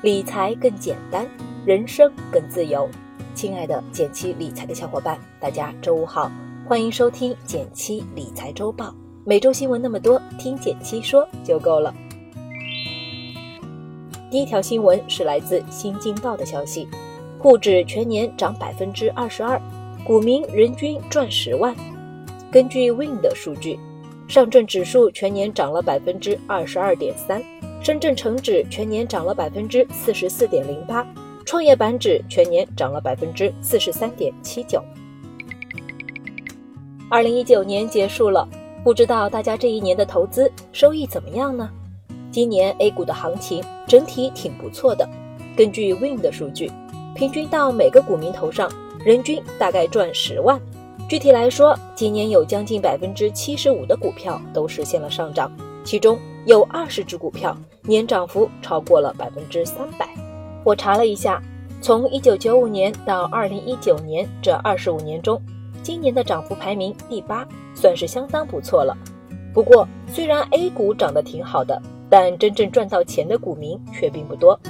[0.00, 1.26] 理财更简单，
[1.66, 2.88] 人生更自由。
[3.34, 6.30] 亲爱的减七理财的小伙伴，大家周五好，
[6.68, 8.94] 欢迎收听减七理财周报。
[9.24, 11.92] 每周新闻那么多，听减七说就够了。
[14.30, 16.86] 第一条新闻是来自新京报的消息，
[17.36, 19.60] 沪指全年涨百分之二十二，
[20.04, 21.74] 股民人均赚十万。
[22.52, 23.76] 根据 Win 的数据，
[24.28, 27.42] 上证指数全年涨了百分之二十二点三。
[27.88, 31.06] 深圳成指全年涨了百分之四十四点零八，
[31.46, 34.84] 创业板指全年涨了百分之四十三点七九。
[37.08, 38.46] 二零一九年结束了，
[38.84, 41.70] 不知道大家这一年的投资收益怎么样呢？
[42.30, 45.08] 今年 A 股的行情整体挺不错的。
[45.56, 46.70] 根据 Win 的数据，
[47.14, 48.70] 平均到每个股民头上，
[49.02, 50.60] 人均大概赚十万。
[51.08, 55.50] 具体来说，今年有将近百分之七十五的股票都实现了上涨，
[55.82, 56.18] 其中。
[56.46, 57.54] 有二十只股票
[57.88, 60.06] 年涨幅超过了百分之三百。
[60.62, 61.42] 我查了一下，
[61.80, 65.40] 从一九九五年到二零一九年这二十五年中，
[65.82, 68.94] 今年的涨幅排名第八，算是相当不错了。
[69.54, 74.60] 不过，虽然 A 股涨得挺好的，但真正赚到钱的股民却并不多。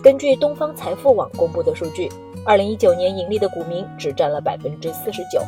[0.00, 2.08] 根据东方财富网公布的数据，
[2.44, 5.42] 二零一九年盈利的股民只占了百分之四十九，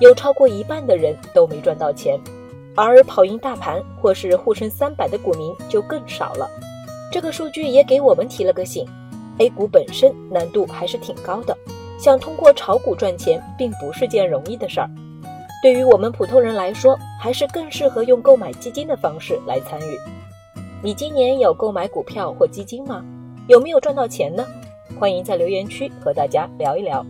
[0.00, 2.16] 有超过一半的人都没赚到钱。
[2.76, 6.46] 而跑赢大盘或是沪深三百的股民就更少了，
[7.12, 8.86] 这个数据也给我们提了个醒
[9.38, 11.56] ：A 股本身难度还是挺高的，
[11.98, 14.90] 想通过炒股赚钱并不是件容易的事儿。
[15.62, 19.98] 对于我们普通人来说，还是更适合用购买基金的方式来参与。
[20.82, 23.04] 你今年有购买股票或基金吗？
[23.48, 24.44] 有没有赚到钱呢？
[24.98, 27.04] 欢迎在留言区和大家聊一聊。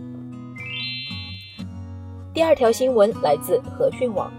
[2.33, 4.31] 第二条新闻来自和讯网。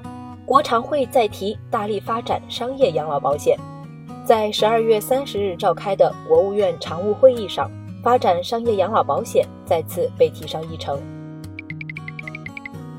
[0.46, 3.54] 国常会再提大力发展商业养老保险，
[4.28, 7.70] 在十二月三十日召开的国务院常务会议上，
[8.02, 11.00] 发展商业养老保险再次被提上议程。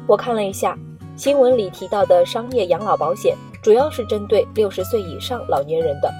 [0.08, 0.76] 我看了一下
[1.16, 6.12] 新闻里提到的商业养老保险，主要是针对六十岁以上老年人的。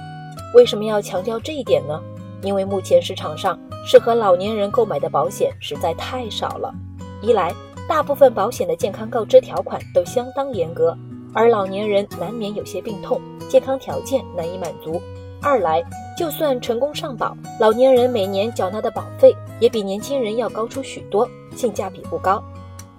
[0.54, 2.00] 为什么要强调这一点呢？
[2.42, 6.72] 因为目前市场上适合老年人购买的保险实在太少了。
[7.20, 7.52] 一来，
[7.88, 10.96] 大部分保险的健康告知条款都相当严格。
[11.34, 15.02] 而老年人难免有些病痛，健康条件难以满足。
[15.42, 15.82] 二来，
[16.16, 22.40] 就算成功上保，老年人每年缴纳的保费也比年轻人要高出许多，性价比不高。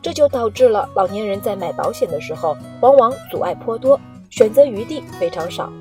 [0.01, 3.97] 这就导致了老年人在买保险的时候，往往阻碍颇多，
[4.29, 5.71] 选择余地非常少。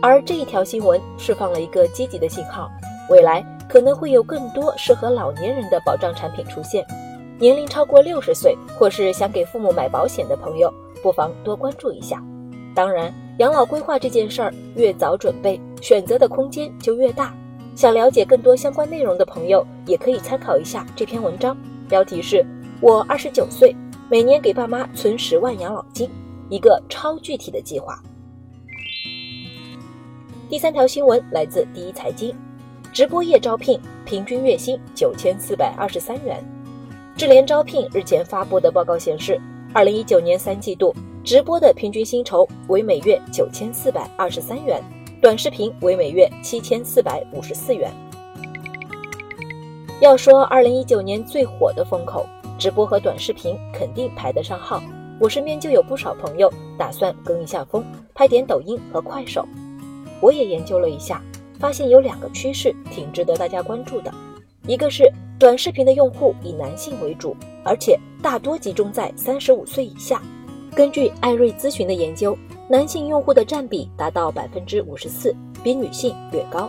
[0.00, 2.70] 而这一条新闻释放了一个积极的信号，
[3.10, 6.86] 未来可能会有更多适合老年人的保障产品出现。
[7.38, 10.72] 年龄超过六十岁，或是想给父母买保险的朋友。
[11.02, 12.22] 不妨多关注一下。
[12.74, 17.32] 当然，养老规划这件事儿，越早准备，选择的空间就越大。
[17.76, 21.56] 想了解更多相关内容的朋友，也可以参考一下这篇文章。
[21.88, 22.44] 标题是
[22.80, 23.74] 我二十九岁，
[24.10, 26.10] 每年给爸妈存十万养老金，
[26.48, 28.02] 一个超具体的计划。
[30.50, 32.34] 第三条新闻来自第一财经，
[32.92, 36.44] 直播业招聘平均月薪九千四百二十三元。
[37.16, 39.40] 智联招聘日前发布的报告显示。
[39.72, 44.78] 二零一九年三季度直播的平均薪酬为每月九千四百二十三元，
[45.22, 47.90] 短视频为每月七千四百五十四元。
[50.02, 52.26] 要说二零一九年最火的风口，
[52.58, 54.82] 直播和短视频肯定排得上号。
[55.18, 57.82] 我身边就有不少朋友打算跟一下风，
[58.14, 59.48] 拍点抖音和快手。
[60.20, 61.22] 我也研究了一下，
[61.58, 64.12] 发现有两个趋势挺值得大家关注的，
[64.66, 65.10] 一个是。
[65.36, 70.22] 短视频的用户以男性为主，而且大多集中在三十五岁以下。
[70.74, 72.36] 根据艾瑞咨询的研究，
[72.68, 76.68] 男性用户的占比达到百分之五十四，比女性略高。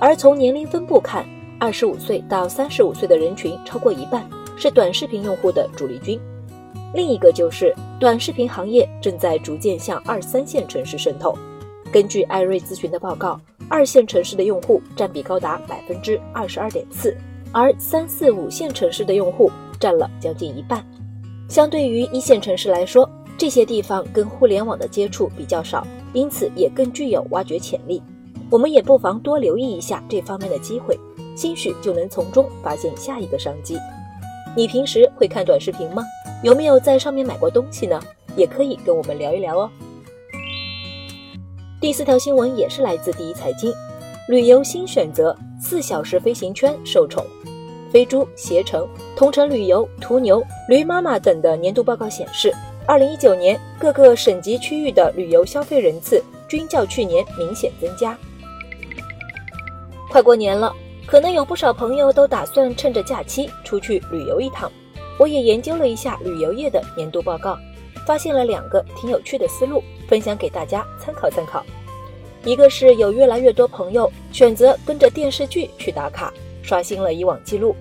[0.00, 1.24] 而从年龄分布看，
[1.60, 6.18] 二十五岁到三十五岁的人群超过一半，是短视频用户的主力军。
[6.92, 11.32] 另一个就是短视频行业正在逐渐向二三线城市渗透。
[11.92, 17.16] 根据艾瑞咨询的报告，二线城市的用户占比高达百分之二十二点四。
[17.52, 19.48] 而三四五线城市的用户
[19.78, 20.84] 占了将近一半，
[21.48, 28.02] 相对于一线城市来说，这些地方跟互联网的接触比较少，因此也更具有挖掘潜力。
[28.50, 30.98] 我们也不妨多留意一下这方面的机会，
[31.36, 33.78] 兴许就能从中发现下一个商机。
[34.56, 36.04] 你平时会看短视频吗？
[36.42, 38.00] 有没有在上面买过东西呢？
[38.36, 39.70] 也可以跟我们聊一聊哦。
[41.80, 43.72] 第四条新闻也是来自第一财经，
[44.28, 45.36] 旅游新选择。
[45.60, 47.24] 四小时飞行圈受宠，
[47.90, 48.86] 飞猪、携程、
[49.16, 52.52] 同程旅游、途牛、驴妈妈等的年度报告显示，
[52.86, 58.16] 二零一九年各个省级区域的旅游消费人次均较去年明显增加。
[60.10, 60.70] 快过年了，
[61.06, 64.70] 可能有不少朋友都打算趁着假期出去旅游一趟。
[65.18, 67.56] 我也研究了一下旅游业的年度报告，
[68.06, 71.64] 发现了两个挺有趣的思路，分享给大家参考参考。
[72.44, 76.30] 一个是有越来越多朋友选择跟着电视剧去打卡，
[76.62, 77.74] 刷新了以往记录。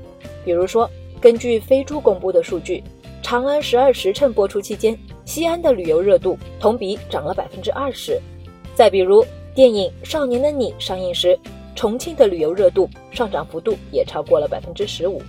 [0.46, 0.90] 比如说，
[1.20, 2.78] 根据飞猪公布的数据，
[3.24, 8.22] 《长安十二时辰》播出期间，西安的旅游热度同比涨了百分之二十。
[8.76, 9.26] 再比如，
[9.56, 11.40] 电影《少年的你》上映时，
[11.74, 15.22] 重庆的旅游热度上涨幅度也超过了百分之十五。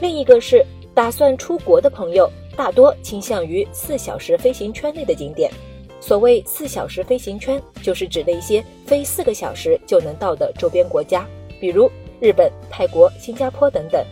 [0.00, 0.64] 另一个是
[0.94, 5.52] 打算出国的朋友，大多倾向于四小时飞行圈内的景点。
[6.00, 11.28] 所谓四小时飞行圈，就是指那些飞四个小时就能到的周边国家，
[11.60, 11.88] 比如
[12.18, 14.02] 日本、泰国、新加坡等等。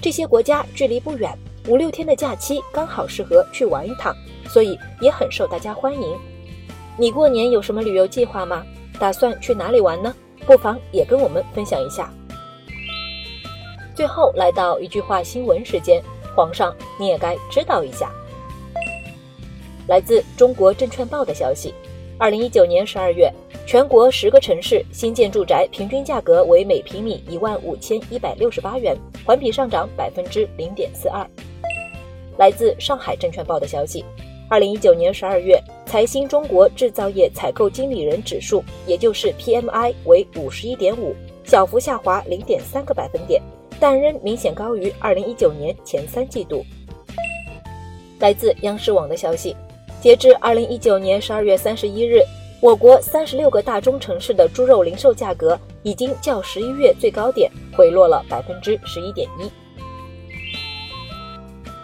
[0.00, 1.36] 这些国家距离不远，
[1.68, 4.16] 五六天的假期刚好适合去玩一趟，
[4.48, 6.18] 所以也很受大家欢迎。
[6.96, 8.64] 你过年有什么旅游计划吗？
[8.98, 10.14] 打算去哪里玩呢？
[10.46, 12.10] 不妨也跟我们分享一下。
[13.94, 16.02] 最后来到一句话新闻时间，
[16.34, 18.10] 皇上你也该知道一下。
[19.86, 21.74] 来自中国证券报的消息，
[22.20, 23.32] 二零一九年十二月，
[23.64, 31.24] 全国十个城市新建住宅平均价格为每平米一万五千一百六十八元，环比上涨百分之零点四二。
[32.36, 34.04] 来自上海证券报的消息，
[34.50, 41.14] 二零一九年十二月，财新中国制造业采购经理人指数，也就是 PMI 为五十一点五，
[41.44, 43.40] 小幅下滑零点三个百分点，
[43.78, 46.66] 但仍明显高于二零一九年前三季度。
[48.18, 49.54] 来自央视网的消息。
[50.00, 52.22] 截至二零一九年十二月三十一日，
[52.62, 59.50] 我国三十六个大中城市的猪肉零售价格已经较十一月最高点回落了百分之十一点一。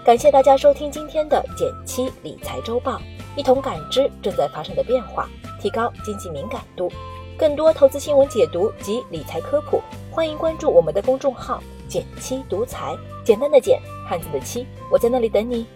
[0.05, 3.01] 感谢大家收听今天的减七理财周报，
[3.37, 5.29] 一同感知正在发生的变化，
[5.61, 6.89] 提高经济敏感度。
[7.37, 12.97] 更多投资新闻解读及理财科普，欢迎关注我们的公众号“减七独裁”，
[13.27, 15.67] 简单的减，汉字的七，我在那里等你。